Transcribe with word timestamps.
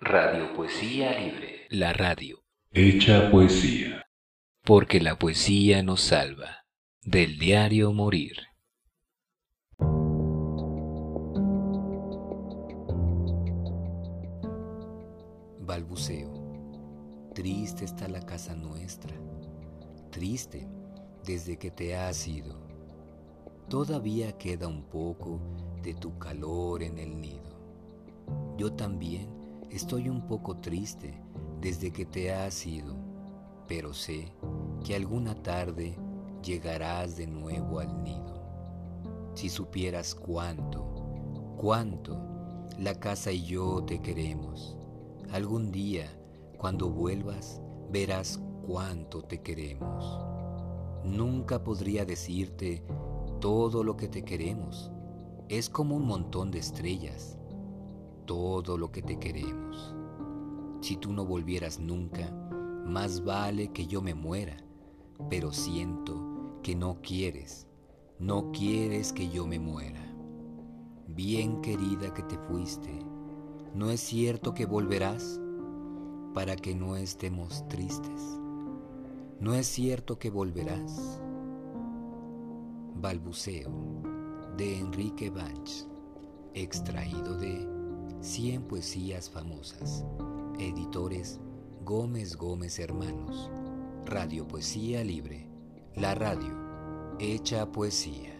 Radio 0.00 0.54
Poesía 0.54 1.18
Libre. 1.18 1.66
La 1.70 1.92
radio. 1.92 2.44
Hecha 2.70 3.32
poesía. 3.32 4.06
Porque 4.62 5.00
la 5.00 5.18
poesía 5.18 5.82
nos 5.82 6.02
salva. 6.02 6.66
Del 7.02 7.36
diario 7.36 7.92
Morir. 7.92 8.36
Balbuceo. 15.58 17.32
Triste 17.34 17.84
está 17.84 18.06
la 18.06 18.24
casa 18.24 18.54
nuestra. 18.54 19.16
Triste 20.12 20.68
desde 21.24 21.58
que 21.58 21.72
te 21.72 21.96
has 21.96 22.28
ido. 22.28 22.56
Todavía 23.68 24.38
queda 24.38 24.68
un 24.68 24.84
poco 24.84 25.40
de 25.82 25.94
tu 25.94 26.16
calor 26.20 26.84
en 26.84 26.98
el 26.98 27.20
nido. 27.20 27.58
Yo 28.56 28.72
también 28.72 29.37
estoy 29.70 30.08
un 30.08 30.26
poco 30.26 30.56
triste 30.56 31.20
desde 31.60 31.92
que 31.92 32.06
te 32.06 32.32
has 32.32 32.66
ido, 32.66 32.96
pero 33.66 33.92
sé 33.92 34.32
que 34.84 34.94
alguna 34.94 35.34
tarde 35.34 35.96
llegarás 36.42 37.16
de 37.16 37.26
nuevo 37.26 37.80
al 37.80 38.02
nido. 38.02 38.42
Si 39.34 39.48
supieras 39.48 40.14
cuánto, 40.14 40.84
cuánto 41.56 42.18
la 42.78 42.94
casa 42.94 43.32
y 43.32 43.44
yo 43.44 43.82
te 43.84 44.00
queremos, 44.00 44.76
algún 45.30 45.70
día 45.70 46.06
cuando 46.56 46.90
vuelvas 46.90 47.60
verás 47.90 48.40
cuánto 48.66 49.22
te 49.22 49.40
queremos. 49.42 50.20
Nunca 51.04 51.62
podría 51.62 52.04
decirte 52.04 52.84
todo 53.40 53.84
lo 53.84 53.96
que 53.96 54.08
te 54.08 54.24
queremos. 54.24 54.90
Es 55.48 55.70
como 55.70 55.96
un 55.96 56.04
montón 56.04 56.50
de 56.50 56.58
estrellas. 56.58 57.37
Todo 58.28 58.76
lo 58.76 58.92
que 58.92 59.00
te 59.00 59.18
queremos. 59.18 59.94
Si 60.82 60.98
tú 60.98 61.14
no 61.14 61.24
volvieras 61.24 61.80
nunca, 61.80 62.30
más 62.84 63.24
vale 63.24 63.72
que 63.72 63.86
yo 63.86 64.02
me 64.02 64.12
muera. 64.12 64.58
Pero 65.30 65.50
siento 65.50 66.60
que 66.62 66.76
no 66.76 67.00
quieres, 67.00 67.66
no 68.18 68.52
quieres 68.52 69.14
que 69.14 69.30
yo 69.30 69.46
me 69.46 69.58
muera. 69.58 70.14
Bien 71.06 71.62
querida 71.62 72.12
que 72.12 72.22
te 72.22 72.36
fuiste, 72.36 73.02
¿no 73.74 73.90
es 73.90 74.00
cierto 74.00 74.52
que 74.52 74.66
volverás? 74.66 75.40
Para 76.34 76.54
que 76.54 76.74
no 76.74 76.96
estemos 76.96 77.66
tristes. 77.68 78.38
¿No 79.40 79.54
es 79.54 79.66
cierto 79.66 80.18
que 80.18 80.28
volverás? 80.28 81.22
Balbuceo 82.94 83.72
de 84.58 84.80
Enrique 84.80 85.30
Banch, 85.30 85.86
extraído 86.52 87.34
de 87.38 87.77
100 88.20 88.62
poesías 88.64 89.30
famosas, 89.30 90.04
editores 90.58 91.40
Gómez 91.84 92.36
Gómez 92.36 92.78
Hermanos, 92.78 93.50
Radio 94.04 94.46
Poesía 94.46 95.04
Libre, 95.04 95.48
la 95.94 96.14
radio, 96.14 96.54
hecha 97.18 97.70
poesía. 97.70 98.37